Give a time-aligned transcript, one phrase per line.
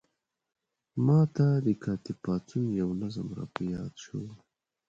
[1.05, 4.21] ما ته د کاتب پاڅون یو نظم را په یاد شو.